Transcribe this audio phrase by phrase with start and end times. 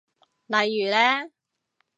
[0.47, 1.31] 例如呢？